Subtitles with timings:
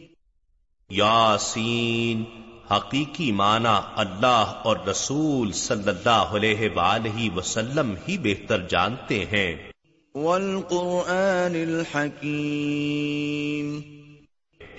[0.90, 2.24] یاسین
[2.70, 9.70] حقیقی معنی اللہ اور رسول صلی اللہ علیہ وآلہ وسلم ہی بہتر جانتے ہیں۔
[10.14, 13.93] والقرآن الحکیم۔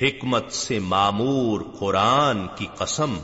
[0.02, 3.16] حکمت سے معمور قرآن کی قسم۔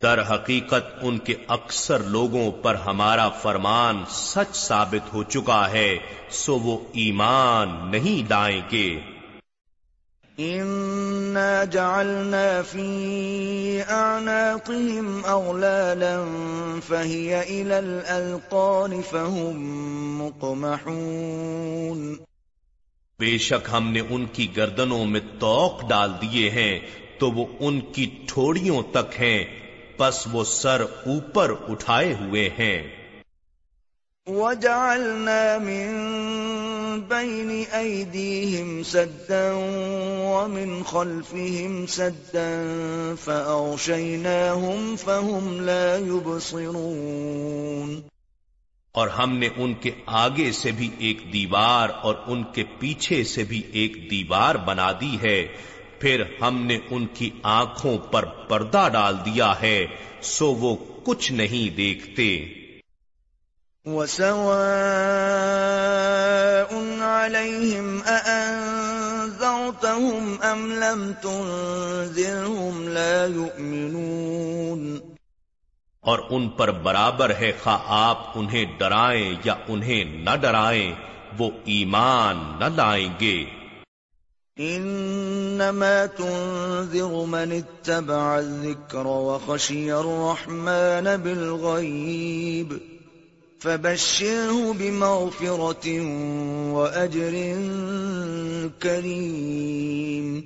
[0.02, 5.98] در حقیقت ان کے اکثر لوگوں پر ہمارا فرمان سچ ثابت ہو چکا ہے،
[6.30, 9.15] سو وہ ایمان نہیں لائیں گے۔
[10.38, 16.24] إنا جعلنا في أعناقهم أغلالا
[16.88, 19.56] فهي إلى الألقان فهم
[20.22, 22.14] مقمحون
[23.20, 26.80] بے شک ہم نے ان کی گردنوں میں توق ڈال دیے ہیں،
[27.18, 29.44] تو وہ ان کی ٹھوڑیوں تک ہیں،
[29.96, 33.05] پس وہ سر اوپر اٹھائے ہوئے ہیں۔
[34.26, 35.90] وجعلنا من
[37.00, 39.52] بين أيديهم سدا
[40.20, 48.00] ومن خلفهم سدا فأغشيناهم فهم لا يبصرون
[48.92, 53.44] اور ہم نے ان کے آگے سے بھی ایک دیوار اور ان کے پیچھے سے
[53.44, 55.46] بھی ایک دیوار بنا دی ہے۔
[55.98, 59.86] پھر ہم نے ان کی آنکھوں پر پردہ ڈال دیا ہے،
[60.22, 62.48] سو وہ کچھ نہیں دیکھتے۔
[63.86, 64.66] وسواء
[67.00, 68.62] عليهم أأنذرتهم
[70.42, 74.96] أم لم تنذرهم لا يؤمنون
[76.00, 80.90] اور ان پر برابر ہے خواہ آپ انہیں ڈرائیں یا انہیں نہ ڈرائیں
[81.38, 83.44] وہ ایمان نہ لائیں گے۔
[84.56, 92.95] انما تنذر من اتبع الذکر وخشی الرحمن بالغیب
[93.60, 95.86] فبشره بمغفرة
[96.72, 97.34] وأجر
[98.82, 100.40] كريم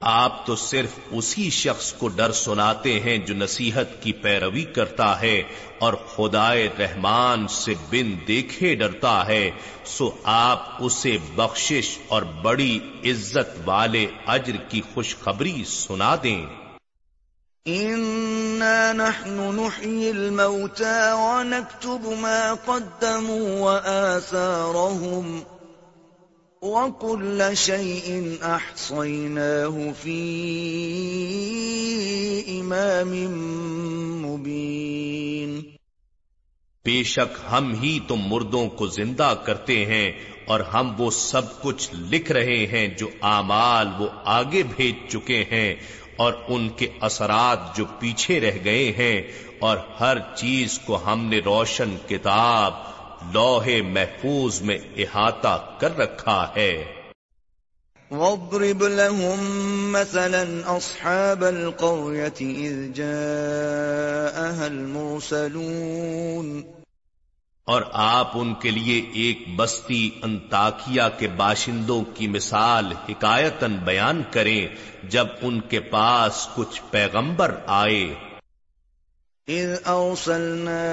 [0.00, 5.42] آپ تو صرف اسی شخص کو ڈر سناتے ہیں جو نصیحت کی پیروی کرتا ہے
[5.78, 9.50] اور خدائے رحمان سے بن دیکھے ڈرتا ہے،
[9.84, 16.46] سو آپ اسے بخشش اور بڑی عزت والے اجر کی خوشخبری سنا دیں۔
[17.66, 25.42] إنا نحن نحيي الموتى ونكتب ما قدموا وآثارهم
[26.62, 30.20] وكل شيء أحصيناه في
[32.50, 33.12] إمام
[34.22, 35.62] مبين
[36.84, 40.10] بے شک ہم ہی تم مردوں کو زندہ کرتے ہیں
[40.46, 45.74] اور ہم وہ سب کچھ لکھ رہے ہیں جو اعمال وہ آگے بھیج چکے ہیں
[46.16, 49.22] اور ان کے اثرات جو پیچھے رہ گئے ہیں
[49.58, 52.74] اور ہر چیز کو ہم نے روشن کتاب
[53.32, 56.84] لوہے محفوظ میں احاطہ کر رکھا ہے۔
[58.10, 59.38] وَاضْرِبْ لَهُمْ
[59.92, 66.62] مَثَلًا أَصْحَابَ الْقَرْيَةِ إِذْ جَاءَهَا الْمُرْسَلُونَ
[67.64, 74.66] اور آپ ان کے لیے ایک بستی انتاکیا کے باشندوں کی مثال حکایتن بیان کریں
[75.08, 78.14] جب ان کے پاس کچھ پیغمبر آئے۔
[79.48, 80.84] اذ اوصلنا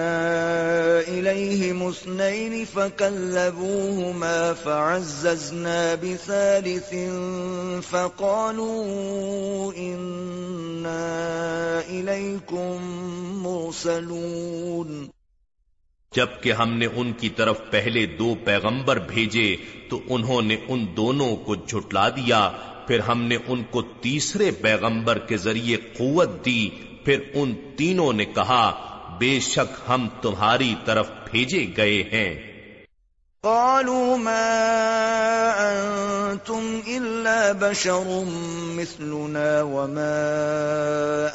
[1.08, 6.94] الیہم اثنین فکلبوہما فعززنا بثالث
[7.90, 11.02] فقالوا اننا
[11.90, 12.78] الیکم
[13.42, 15.11] مرسلون۔
[16.16, 19.56] جبکہ ہم نے ان کی طرف پہلے دو پیغمبر بھیجے،
[19.90, 22.52] تو انہوں نے ان دونوں کو جھٹلا دیا،
[22.88, 26.70] پھر ہم نے ان کو تیسرے پیغمبر کے ذریعے قوت دی،
[27.06, 28.88] پھر ان تینوں نے کہا،
[29.20, 32.51] بے شک ہم تمہاری طرف بھیجے گئے ہیں۔
[33.44, 34.54] قالوا ما
[35.58, 38.24] أنتم إلا بشر
[38.76, 40.18] مثلنا وما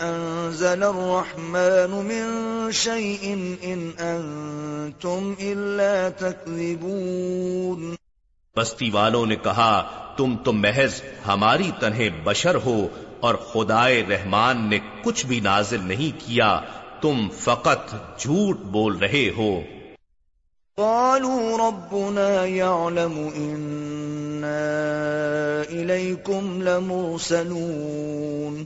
[0.01, 2.25] أنزل الرحمن من
[2.73, 7.95] شيء إن أنتم إلا تكذبون.
[8.57, 9.83] بستی والوں نے کہا،
[10.17, 12.87] تم تو محض ہماری طرح بشر ہو
[13.21, 16.61] اور خدائے رحمان نے کچھ بھی نازل نہیں کیا،
[17.01, 19.61] تم فقط جھوٹ بول رہے ہو۔
[20.79, 24.73] قالوا ربنا يعلم إنا
[25.71, 28.65] إليكم لمرسلون.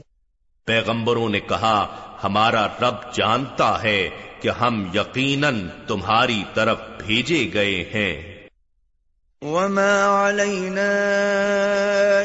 [0.65, 1.87] پیغمبروں نے کہا
[2.23, 4.09] ہمارا رب جانتا ہے
[4.41, 8.47] کہ ہم یقیناً تمہاری طرف بھیجے گئے ہیں۔
[9.41, 10.91] وما علينا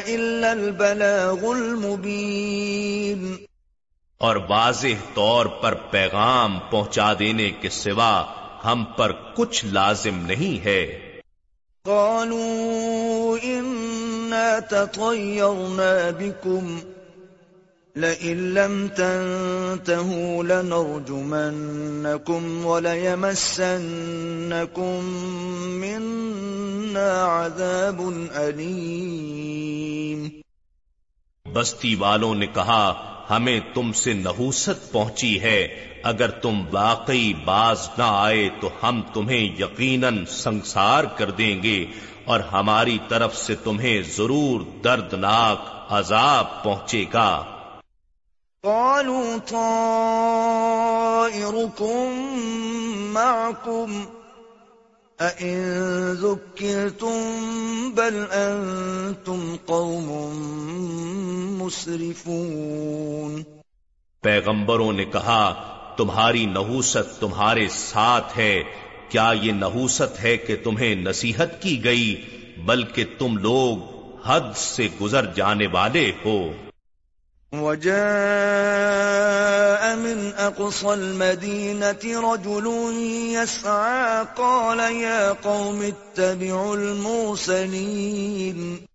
[0.05, 3.35] إلا البلاغ المبين۔
[4.17, 8.25] اور واضح طور پر پیغام پہنچا دینے کے سوا
[8.67, 10.99] ہم پر کچھ لازم نہیں ہے۔
[11.83, 16.79] قالوا إنا تطيرنا بكم
[17.95, 24.99] لئن لم تنتهوا لنرجمنكم وليمسنكم
[25.69, 28.01] منا عذاب
[28.35, 30.27] أليم۔
[31.53, 32.93] بستی والوں نے کہا
[33.29, 39.61] ہمیں تم سے نحوست پہنچی ہے۔ اگر تم واقعی باز نہ آئے تو ہم تمہیں
[39.61, 41.85] یقیناً سنسار کر دیں گے
[42.25, 45.57] اور ہماری طرف سے تمہیں ضرور دردناک
[45.89, 47.43] عذاب پہنچے گا۔
[48.63, 50.37] قالوا طائركم
[53.13, 54.03] معكم
[55.21, 55.73] أئن
[56.13, 57.39] ذكرتم
[57.95, 60.11] بل أنتم قوم
[61.63, 63.43] مسرفون۔
[64.21, 68.63] پیغمبروں نے کہا تمہاری نحوست تمہارے ساتھ ہے۔
[69.09, 72.21] کیا یہ نحوست ہے کہ تمہیں نصیحت کی گئی
[72.57, 73.77] بلکہ تم لوگ
[74.25, 76.51] حد سے گزر جانے والے ہو۔
[77.51, 82.67] وجاء من اقصى المدينة رجل
[83.33, 88.85] يسعى قال يا قوم اتبعوا المرسلين.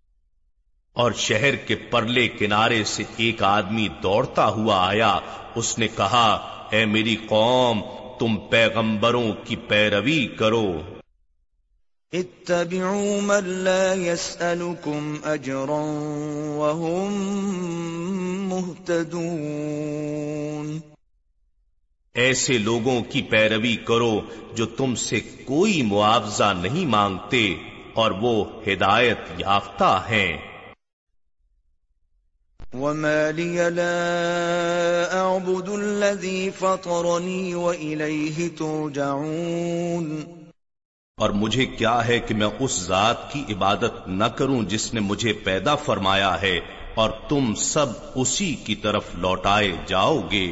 [0.93, 5.19] اور شہر کے پرلے کنارے سے ایک آدمی دوڑتا ہوا آیا۔
[5.55, 7.83] اس نے کہا اے میری قوم
[8.19, 10.81] تم پیغمبروں کی پیروی کرو۔
[12.13, 15.85] اتبعوا من لا يسألكم اجرا
[16.57, 20.79] وهم مهتدون۔
[22.15, 24.21] ایسے لوگوں کی پیروی کرو
[24.55, 27.55] جو تم سے کوئی معاوضہ نہیں مانگتے
[27.95, 30.52] اور وہ ہدایت یافتہ ہیں۔
[32.73, 40.25] وما لي لا أعبد الذي فطرني وإليه ترجعون
[41.19, 45.33] اور مجھے کیا ہے کہ میں اس ذات کی عبادت نہ کروں جس نے مجھے
[45.45, 46.59] پیدا فرمایا ہے
[46.95, 50.47] اور تم سب اسی کی طرف لوٹائے جاؤ گے؟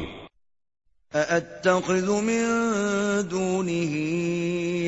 [1.13, 2.43] أأتخذ من
[3.23, 3.93] دونه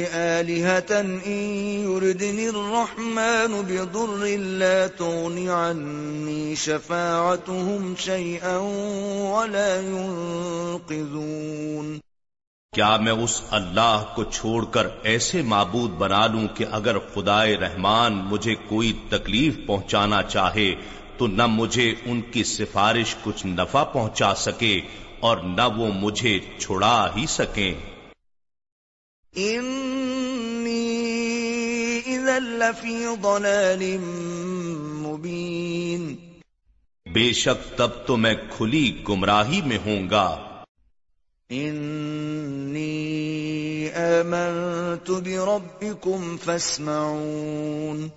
[0.07, 1.41] آلهة إن
[1.85, 8.57] يردني الرحمن بضر لا تغن عني شفاعتهم شيئا
[9.27, 11.19] ولا ينقذون
[12.73, 18.13] کیا میں اس اللہ کو چھوڑ کر ایسے معبود بنا لوں کہ اگر خدائے رحمان
[18.29, 20.69] مجھے کوئی تکلیف پہنچانا چاہے
[21.17, 24.75] تو نہ مجھے ان کی سفارش کچھ نفع پہنچا سکے
[25.23, 27.73] اور نہ وہ مجھے چھڑا ہی سکیں۔
[32.15, 33.97] ضلال
[35.07, 36.15] مبین
[37.13, 40.45] بے شک تب تو میں کھلی گمراہی میں ہوں گا۔
[41.49, 42.93] انی
[43.95, 48.07] آمنت بربکم فاسمعون۔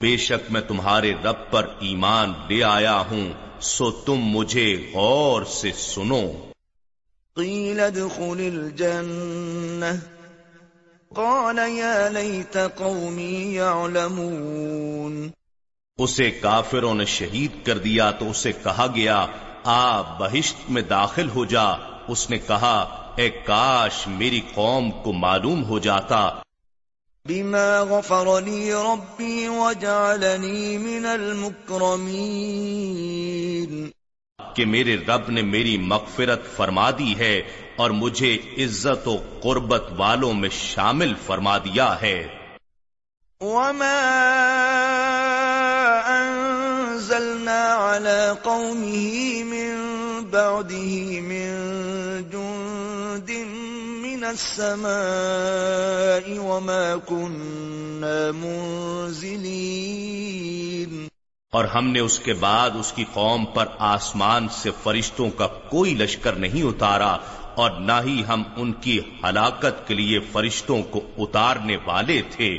[0.00, 5.72] بے شک میں تمہارے رب پر ایمان لے آیا ہوں۔ سو تم مجھے غور سے
[5.72, 6.32] سنو۔
[7.34, 9.94] قیل ادخل الجنہ۔
[11.14, 15.30] قال یا لیت قومی یعلمون۔
[15.98, 19.26] اسے کافروں نے شہید کر دیا تو اسے کہا گیا
[19.64, 21.64] آ بہشت میں داخل ہو جا۔
[22.08, 26.30] اس نے کہا اے کاش میری قوم کو معلوم ہو جاتا۔
[27.24, 33.37] بما غفر لي ربي وجعلني من المكرمين
[34.58, 37.42] کہ میرے رب نے میری مغفرت فرما دی ہے
[37.76, 42.26] اور مجھے عزت و قربت والوں میں شامل فرما دیا ہے۔
[43.40, 44.02] وما
[46.14, 49.76] انزلنا على قومه من
[50.30, 51.48] بعده من
[52.32, 53.30] جند
[54.06, 61.07] من السماء وما كنا منزلين
[61.52, 65.94] اور ہم نے اس کے بعد اس کی قوم پر آسمان سے فرشتوں کا کوئی
[65.94, 67.16] لشکر نہیں اتارا
[67.54, 72.58] اور نہ ہی ہم ان کی ہلاکت کے لیے فرشتوں کو اتارنے والے تھے۔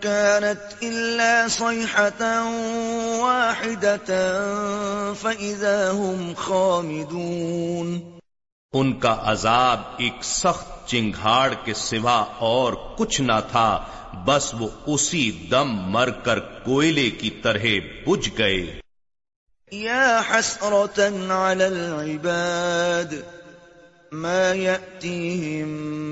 [0.00, 2.32] كانت إلا صيحة
[3.20, 4.14] واحدة
[5.20, 8.00] فإذا هم خامدون۔
[8.72, 15.46] ان کا عذاب ایک سخت چنگھاڑ کے سوا اور کچھ نہ تھا۔ بس وہ اسی
[15.50, 17.64] دم مر کر کوئلے کی طرح
[18.06, 18.80] بجھ گئے۔
[19.72, 23.14] يا حسرة على العباد
[24.12, 25.68] ما يأتيهم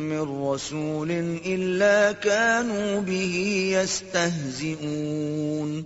[0.08, 5.82] من رسول إلا كانوا به يستهزئون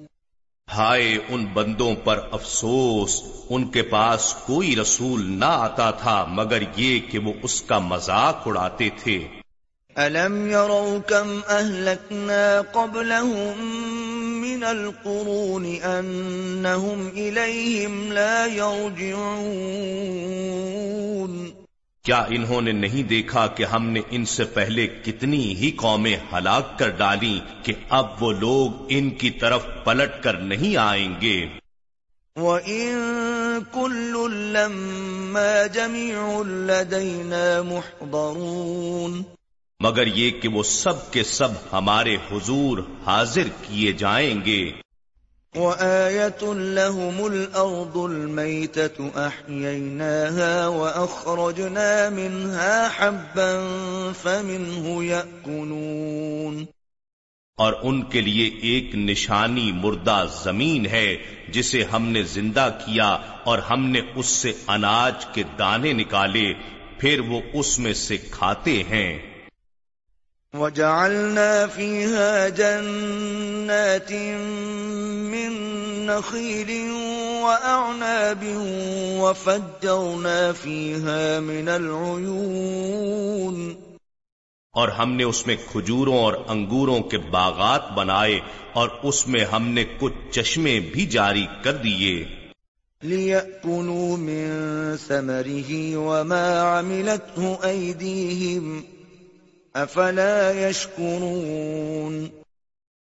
[0.77, 7.01] ہائے ان بندوں پر افسوس ان کے پاس کوئی رسول نہ آتا تھا مگر یہ
[7.11, 9.29] کہ وہ اس کا مذاق اڑاتے تھے۔
[9.99, 13.59] أَلَمْ يَرَوْا كَمْ أَهْلَكْنَا قَبْلَهُمْ
[14.41, 19.43] مِنَ الْقُرُونِ أَنَّهُمْ إِلَيْهِمْ لَا يَرْجِعُونَ
[22.05, 26.79] کیا انہوں نے نہیں دیکھا کہ ہم نے ان سے پہلے کتنی ہی قومیں ہلاک
[26.79, 31.37] کر ڈالی کہ اب وہ لوگ ان کی طرف پلٹ کر نہیں آئیں گے؟
[32.37, 32.91] وَإِن
[33.73, 39.23] كُلٌّ لَّمَّا جَمِيعٌ لَّدَيْنَا مُحْضَرُونَ
[39.83, 44.73] مگر یہ کہ وہ سب کے سب ہمارے حضور حاضر کیے جائیں گے۔
[45.55, 56.65] وَآيَةٌ لَهُمُ الْأَرْضُ الْمَيْتَةُ أَحْيَيْنَاهَا وَأَخْرَجْنَا مِنْهَا حَبًّا فَمِنْهُ يَأْكُلُونَ۔
[57.57, 61.17] اور ان کے لیے ایک نشانی مردہ زمین ہے
[61.49, 66.53] جسے ہم نے زندہ کیا اور ہم نے اس سے اناج کے دانے نکالے
[66.99, 69.32] پھر وہ اس میں سے کھاتے ہیں۔
[70.55, 74.13] وجعلنا فيها جنات
[75.33, 75.53] من
[76.07, 76.91] نخيل
[77.43, 78.45] وأعناب
[79.21, 83.77] وفجرنا فيها من العيون
[84.75, 88.41] اور ہم نے اس میں کھجوروں اور انگوروں کے باغات بنائے
[88.73, 92.25] اور اس میں ہم نے کچھ چشمے بھی جاری کر دیے۔
[93.03, 94.47] لِيَأْكُلُوا مِن
[95.07, 98.83] ثَمَرِهِ وَمَا عَمِلَتْهُ أَيْدِيهِمْ
[99.75, 102.17] افلا يشكرون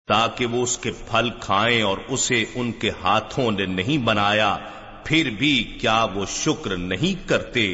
[0.09, 4.51] تاکہ وہ اس کے پھل کھائیں اور اسے ان کے ہاتھوں نے نہیں بنایا
[5.05, 7.65] پھر بھی کیا وہ شکر نہیں کرتے؟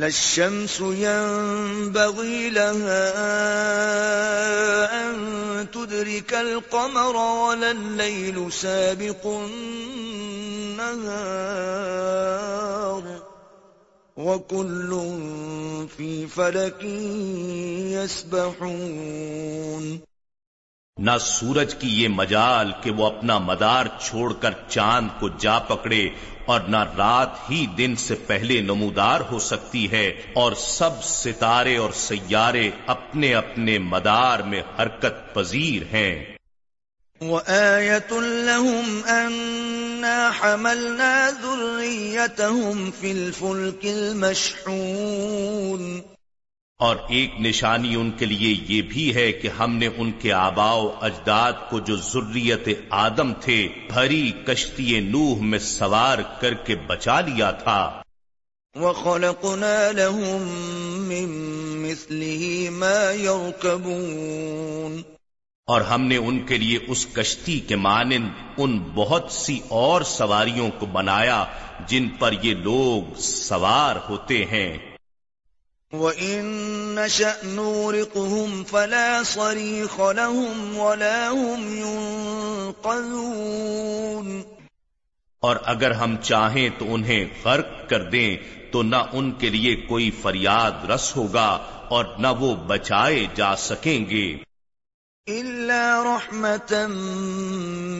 [0.00, 3.12] للشمس ينبغي لها
[5.02, 9.26] أن تدرك القمر ولا الليل سابق
[10.76, 13.20] النهار
[14.16, 14.90] وكل
[15.96, 16.82] في فلك
[18.00, 20.00] يسبحون
[21.00, 26.08] نہ سورج کی یہ مجال کہ وہ اپنا مدار چھوڑ کر چاند کو جا پکڑے
[26.44, 31.90] اور نہ رات ہی دن سے پہلے نمودار ہو سکتی ہے اور سب ستارے اور
[31.90, 36.24] سیارے اپنے اپنے مدار میں حرکت پذیر ہیں۔
[37.20, 46.00] وَآيَةٌ لَهُمْ أَنَّا حَمَلْنَا ذُرِّيَّتَهُمْ فِي الْفُلْكِ الْمَشْحُونَ
[46.80, 50.72] اور ایک نشانی ان کے لیے یہ بھی ہے کہ ہم نے ان کے آبا
[50.72, 57.20] و اجداد کو جو ضروریت آدم تھے بھری کشتی نوح میں سوار کر کے بچا
[57.20, 58.02] لیا تھا۔
[58.74, 60.48] وَخَلَقْنَا لَهُم
[61.08, 61.28] مِّن
[61.88, 65.00] مِثْلِهِ مَا يَرْكَبُونَ۔
[65.66, 70.70] اور ہم نے ان کے لیے اس کشتی کے مانند ان بہت سی اور سواریوں
[70.78, 71.44] کو بنایا
[71.86, 74.89] جن پر یہ لوگ سوار ہوتے ہیں۔
[75.92, 76.44] وَإِن
[76.94, 84.42] نَّشَأْ نُورِقْهُمْ فَلَا صَرِيخَ لَهُمْ وَلَا هُمْ يُنقَذُونَ
[85.40, 88.36] اور اگر ہم چاہیں تو انہیں غرق کر دیں
[88.70, 94.10] تو نہ ان کے لیے کوئی فریاد رس ہوگا اور نہ وہ بچائے جا سکیں
[94.10, 94.36] گے۔
[95.30, 96.90] إِلَّا رَحْمَةً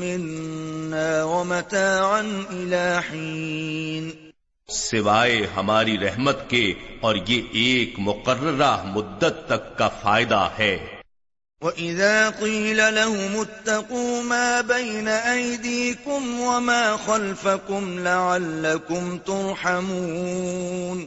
[0.00, 4.29] مِّنَّا وَمَتَاعًا إِلَى حِينٍ
[4.70, 10.86] سوائے ہماری رحمت کے اور یہ ایک مقررہ مدت تک کا فائدہ ہے۔
[11.60, 21.04] وَإِذَا قِيلَ لَهُمُ اتَّقُوا مَا بَيْنَ أَيْدِيكُمْ وَمَا خَلْفَكُمْ لَعَلَّكُمْ تُرْحَمُونَ۔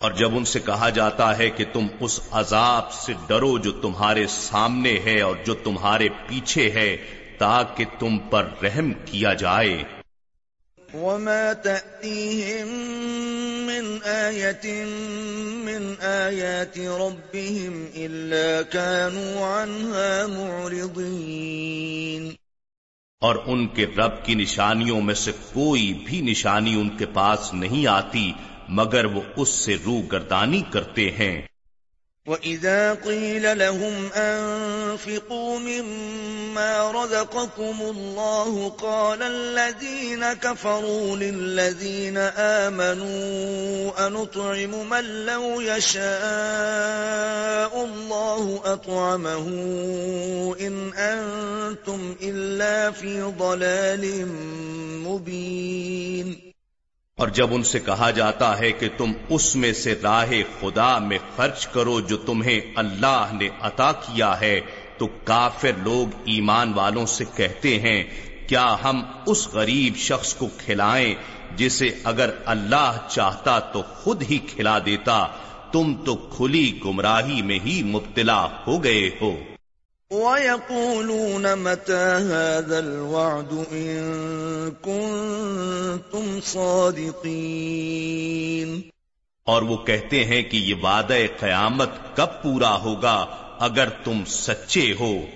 [0.00, 4.26] اور جب ان سے کہا جاتا ہے کہ تم اس عذاب سے ڈرو جو تمہارے
[4.26, 6.96] سامنے ہے اور جو تمہارے پیچھے ہے
[7.38, 9.95] تاکہ تم پر رحم کیا جائے۔
[10.94, 12.66] وما تأتيهم
[13.66, 14.84] من آية
[15.64, 22.32] من آيات ربهم إلا كانوا عنها معرضين
[23.20, 27.86] اور ان کے رب کی نشانیوں میں سے کوئی بھی نشانی ان کے پاس نہیں
[27.86, 28.32] آتی،
[28.68, 31.42] مگر وہ اس سے رو گردانی کرتے ہیں۔
[32.26, 42.16] وَإِذَا قِيلَ لَهُمْ أَنفِقُوا مِمَّا رَزَقَكُمُ اللَّهُ قَالَ الَّذِينَ كَفَرُوا لِلَّذِينَ
[42.66, 46.04] آمَنُوا أَنُطْعِمُ مَن لَّوْ يَشَاءُ
[47.84, 49.46] اللَّهُ أَطْعَمَهُ
[50.60, 54.26] إِنْ أَنتُمْ إِلَّا فِي ضَلَالٍ
[55.06, 56.45] مُّبِينٍ
[57.20, 61.18] اور جب ان سے کہا جاتا ہے کہ تم اس میں سے راہ خدا میں
[61.36, 64.60] خرچ کرو جو تمہیں اللہ نے عطا کیا ہے،
[64.98, 68.04] تو کافر لوگ ایمان والوں سے کہتے ہیں،
[68.48, 71.14] کیا ہم اس غریب شخص کو کھلائیں
[71.56, 75.26] جسے اگر اللہ چاہتا تو خود ہی کھلا دیتا؟
[75.72, 79.36] تم تو کھلی گمراہی میں ہی مبتلا ہو گئے ہو۔
[80.10, 84.12] وَيَقُولُونَ مَتَى هَذَا الْوَعْدُ إِن
[84.82, 88.80] كُنتُمْ صَادِقِينَ
[89.44, 93.26] اور وہ کہتے ہیں کہ یہ وعدہ قیامت کب پورا ہوگا
[93.58, 95.26] اگر تم سچے ہو۔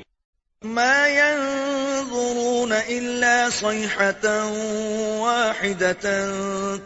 [0.62, 4.52] ما ينظرون إلا صيحة
[5.18, 6.08] واحدة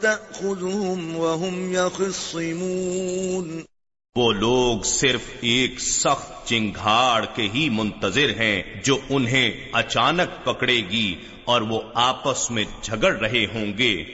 [0.01, 3.74] تأخذهم وهم يخصمون
[4.17, 11.15] وہ لوگ صرف ایک سخت چنگھاڑ کے ہی منتظر ہیں جو انہیں اچانک پکڑے گی
[11.45, 14.05] اور وہ آپس میں جھگڑ رہے ہوں گے۔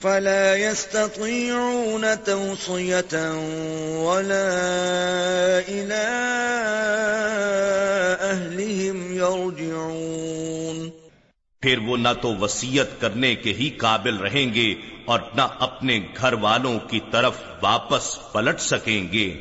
[0.00, 3.16] فلا يستطيعون توصية
[4.06, 4.50] ولا
[5.68, 6.06] إلى
[8.30, 10.97] أهلهم يرجعون
[11.60, 16.32] پھر وہ نہ تو وسیعت کرنے کے ہی قابل رہیں گے اور نہ اپنے گھر
[16.32, 19.38] والوں کی طرف واپس پلٹ سکیں گے۔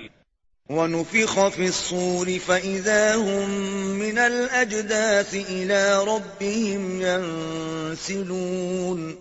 [0.69, 3.51] وَنُفِخَ فِي الصُّورِ فَإِذَا هُم
[3.97, 9.12] مِّنَ الْأَجْدَاثِ إِلَىٰ رَبِّهِمْ يَنسِلُونَ۔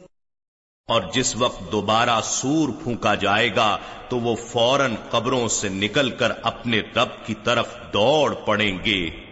[0.88, 3.78] اور جس وقت دوبارہ سور پھونکا جائے گا
[4.08, 9.25] تو وہ فوراً قبروں سے نکل کر اپنے رب کی طرف دوڑ پڑیں گے۔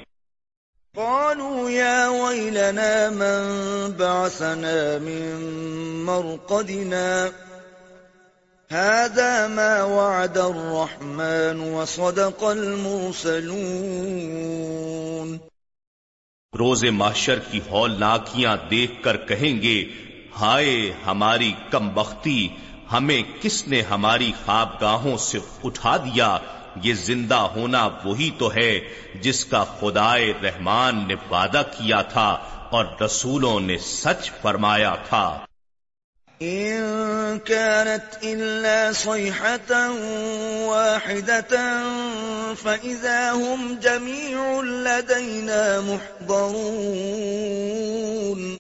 [0.96, 5.34] قالوا يا ويلنا من بعثنا من
[6.04, 7.32] مرقدنا.
[8.70, 15.38] هذا ما وعد الرحمن وصدق المرسلون.
[16.58, 19.84] روز محشر کی ہول ناکیاں دیکھ کر کہیں گے،
[20.40, 22.48] ہائے ہماری کم بختی
[22.92, 26.38] ہمیں کس نے ہماری خوابگاہوں سے اٹھا دیا؟
[26.82, 28.80] یہ زندہ ہونا وہی تو ہے
[29.14, 32.38] جس کا خدائے رحمان نے وعدہ کیا تھا
[32.70, 35.38] اور رسولوں نے سچ فرمایا تھا۔
[36.42, 39.72] إن كانت إلا صيحة
[40.66, 41.56] واحدة
[42.62, 48.56] فإذا هم جميع لدينا محضرون۔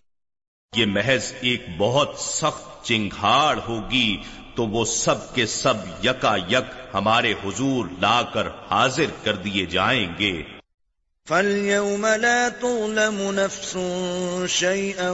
[0.76, 4.22] یہ محض ایک بہت سخت چنگھاڑ ہوگی
[4.54, 10.06] تو وہ سب کے سب یکا یک ہمارے حضور لا کر حاضر کر دیے جائیں
[10.18, 10.42] گے۔
[11.28, 13.80] فَالْيَوْمَ لَا تُظْلَمُ نَفْسٌ
[14.46, 15.10] شَيْئًا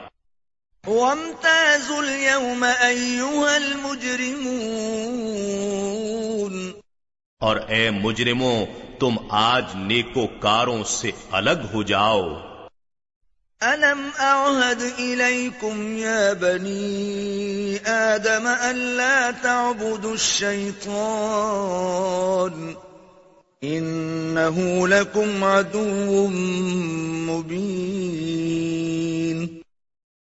[0.86, 5.57] وامتازوا اليوم أيها المجرمون۔
[7.40, 8.66] اور اے مجرموں
[8.98, 12.34] تم آج نیکو کاروں سے الگ ہو جاؤ۔
[13.60, 22.72] ألم أعهد إليكم يا بني آدم ألا تعبدوا الشيطان
[23.62, 26.28] إنه لكم عدو
[27.28, 29.60] مبين۔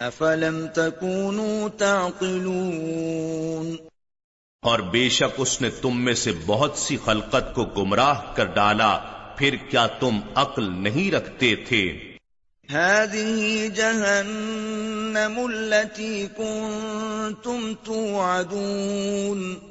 [0.00, 3.66] أَفَلَمْ تَكُونُوا تَعْقِلُونَ
[4.62, 8.88] اور بے شک اس نے تم میں سے بہت سی خلقت کو گمراہ کر ڈالا
[9.36, 11.82] پھر کیا تم عقل نہیں رکھتے تھے؟
[12.68, 19.69] هذه جهنم التي كنتم توعدون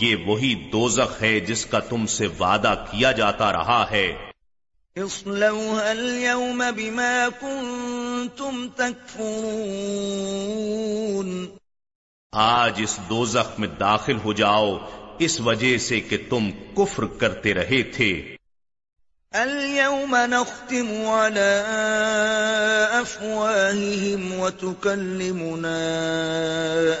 [0.00, 4.12] یہ وہی دوزخ ہے جس کا تم سے وعدہ کیا جاتا رہا ہے۔
[4.96, 11.46] اصلوها اليوم بما كنتم تكفرون۔
[12.32, 14.78] آج اس دوزخ میں داخل ہو جاؤ
[15.18, 18.36] اس وجہ سے کہ تم کفر کرتے رہے تھے۔
[19.34, 21.64] اليوم نختم على
[23.00, 25.80] أفواههم وتكلمنا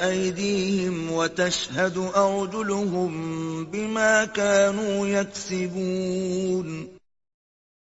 [0.08, 6.86] أيديهم وتشهد أرجلهم بما كانوا يكسبون.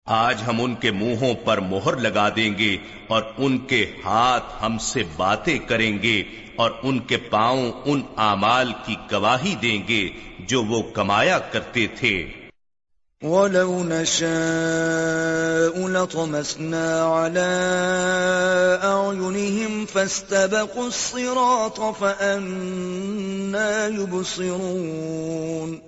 [0.05, 2.77] آج ہم ان کے منہوں پر مہر لگا دیں گے
[3.09, 6.23] اور ان کے ہاتھ ہم سے باتیں کریں گے
[6.57, 12.46] اور ان کے پاؤں ان اعمال کی گواہی دیں گے جو وہ کمایا کرتے تھے۔
[13.23, 17.41] ولو نشاء لطمسنا على
[18.85, 25.81] أعينهم فاستبقوا الصراط فأنا يبصرون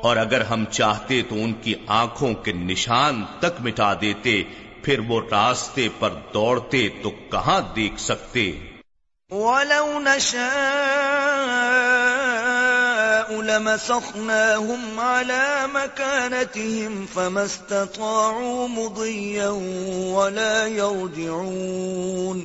[0.00, 4.42] اور اگر ہم چاہتے تو ان کی آنکھوں کے نشان تک مٹا دیتے
[4.82, 8.50] پھر وہ راستے پر دوڑتے تو کہاں دیکھ سکتے؟
[9.30, 10.40] ولو نشاء
[13.32, 19.48] لمسخناهم على مكانتهم فما استطاعوا مضيا
[20.14, 22.44] ولا يرجعون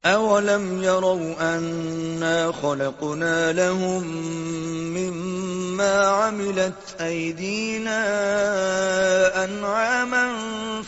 [0.03, 8.05] اولم يروا اننا خلقنا لهم مما عملت ايدينا
[9.43, 10.41] انعاما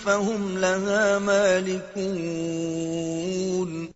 [0.04, 3.88] فهم لها مالكون۔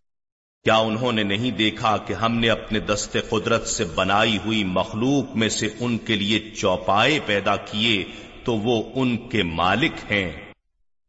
[0.63, 5.35] کیا انہوں نے نہیں دیکھا کہ ہم نے اپنے دست قدرت سے بنائی ہوئی مخلوق
[5.35, 8.03] میں سے ان کے لیے چوپائے پیدا کیے
[8.43, 10.31] تو وہ ان کے مالک ہیں۔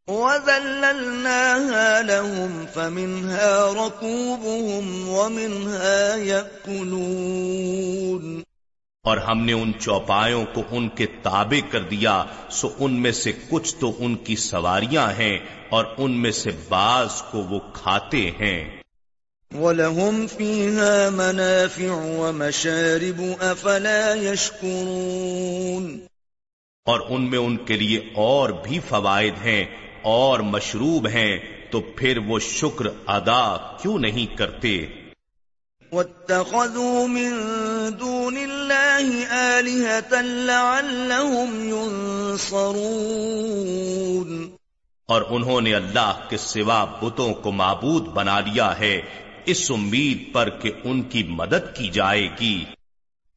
[0.07, 8.41] وَذَلَّلْنَاهَا لَهُمْ فَمِنْهَا رَكُوبُهُمْ وَمِنْهَا يَأْكُلُونَ۔
[9.03, 13.33] اور ہم نے ان چوپایوں کو ان کے تابع کر دیا سو ان میں سے
[13.51, 15.39] کچھ تو ان کی سواریاں ہیں
[15.71, 18.83] اور ان میں سے بعض کو وہ کھاتے ہیں۔
[19.55, 26.12] وَلَهُمْ فِيهَا مَنَافِعُ وَمَشَارِبُ أَفَلَا يَشْكُرُونَ۔
[26.85, 29.65] اور ان میں ان کے لیے اور بھی فوائد ہیں
[30.03, 31.39] اور مشروب ہیں
[31.71, 34.87] تو پھر وہ شکر ادا کیوں نہیں کرتے؟
[35.93, 37.31] واتخذوا من
[38.01, 44.51] دون الله آلهة لعلهم ينصرون۔
[45.07, 49.01] اور انہوں نے اللہ کے سوا بتوں کو معبود بنا لیا ہے۔
[49.47, 52.65] اس امید پر کہ ان کی مدد کی جائے گی۔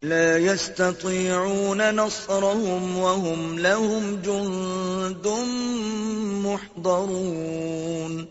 [0.05, 5.27] لا يستطيعون نصرهم وهم لهم جند
[6.45, 8.25] محضرون.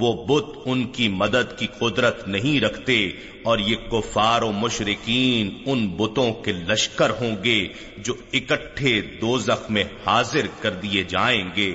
[0.00, 3.10] وہ بت ان کی مدد کی قدرت نہیں رکھتے
[3.42, 9.38] اور یہ کفار و مشرقین ان بتوں کے لشکر ہوں گے جو اکٹھے دو
[9.70, 11.74] میں حاضر کر دیے جائیں گے۔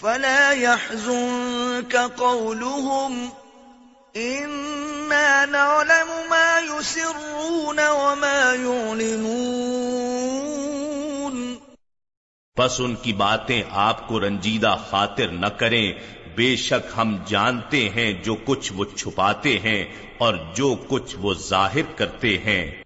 [0.00, 3.28] فلا يحزنك قولهم
[4.16, 11.56] إنا نعلم ما يسرون وما يعلنون
[12.56, 15.92] پس ان کی باتیں آپ کو رنجیدہ خاطر نہ کریں۔
[16.36, 19.84] بے شک ہم جانتے ہیں جو کچھ وہ چھپاتے ہیں
[20.18, 22.82] اور جو کچھ وہ ظاہر کرتے ہیں۔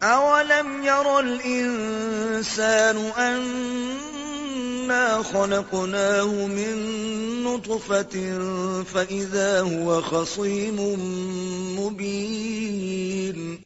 [0.00, 3.40] اولم ير الانسان ان
[5.22, 6.74] خلقناه من
[7.44, 8.14] نطفة
[8.84, 10.80] فإذا هو خصيم
[11.78, 13.64] مبين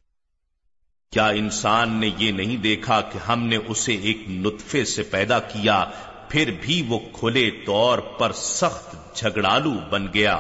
[1.12, 5.85] کیا انسان نے یہ نہیں دیکھا کہ ہم نے اسے ایک نطفے سے پیدا کیا
[6.28, 10.38] پھر بھی وہ کھلے طور پر سخت جھگڑالو بن گیا؟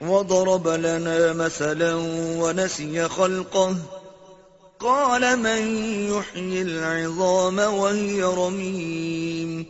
[0.00, 1.94] وضرب لنا مثلا
[2.38, 4.01] ونسي خلقه
[4.82, 9.62] قال من يحيي العظام وهي رميم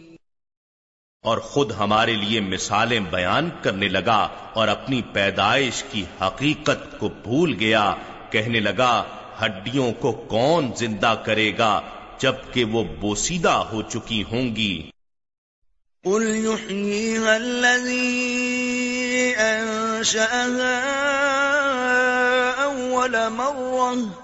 [1.22, 7.56] اور خود ہمارے لیے مثالیں بیان کرنے لگا اور اپنی پیدائش کی حقیقت کو بھول
[7.60, 7.94] گیا۔
[8.30, 9.04] کہنے لگا
[9.42, 11.80] ہڈیوں کو کون زندہ کرے گا
[12.18, 14.90] جبکہ وہ بوسیدہ ہو چکی ہوں گی۔
[16.04, 18.22] قل يحييها الذي
[19.36, 20.52] أنشأها
[22.64, 24.21] أول مرة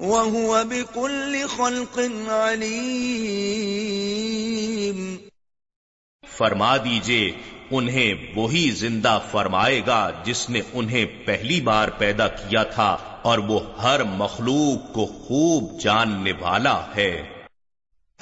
[0.00, 5.16] وهو بكل خلق عليم۔
[6.36, 7.32] فرما دیجیے،
[7.70, 13.60] انہیں وہی زندہ فرمائے گا جس نے انہیں پہلی بار پیدا کیا تھا اور وہ
[13.82, 17.39] ہر مخلوق کو خوب جاننے والا ہے۔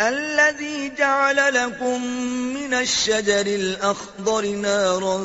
[0.01, 2.07] الذي جعل لكم
[2.55, 5.19] من الشجر الأخضر نارا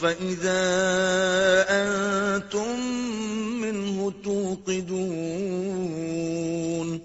[0.00, 0.62] فإذا
[1.68, 2.80] أنتم
[3.60, 6.98] منه توقدون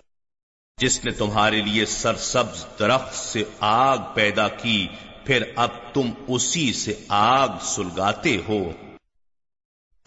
[0.78, 4.88] جس نے تمہارے لیے سرسبز درخت سے آگ پیدا کی
[5.26, 8.72] پھر اب تم اسی سے آگ سلگاتے ہو۔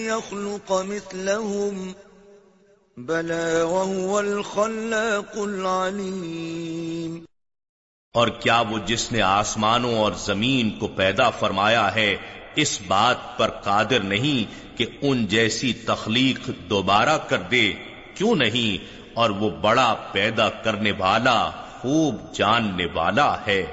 [0.05, 1.93] يخلق مثلهم.
[2.97, 7.25] بلى وهو الخلاق العليم.
[8.13, 12.17] اور کیا وہ جس نے آسمانوں اور زمین کو پیدا فرمایا ہے،
[12.55, 17.73] اس بات پر قادر نہیں کہ ان جیسی تخلیق دوبارہ کر دے؟
[18.15, 23.63] کیوں نہیں؟ اور وہ بڑا پیدا کرنے والا خوب جاننے والا ہے۔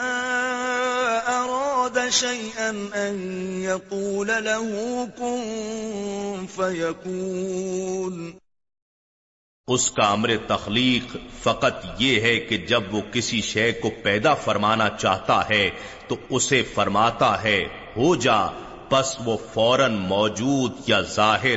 [1.28, 3.20] اراد شيئا ان
[3.62, 8.32] يقول له كن فيكون
[9.67, 14.89] اس کا امر تخلیق فقط یہ ہے کہ جب وہ کسی شے کو پیدا فرمانا
[14.89, 15.70] چاہتا ہے
[16.08, 17.60] تو اسے فرماتا ہے
[17.98, 18.39] ہو جا
[18.91, 21.56] پس وہ فوراً موجود یا ظاہر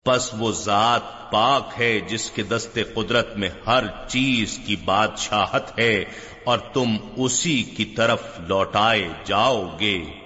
[0.04, 6.04] پس وہ ذات پاک ہے جس کے دست قدرت میں ہر چیز کی بادشاہت ہے
[6.44, 10.25] اور تم اسی کی طرف لوٹائے جاؤ گے۔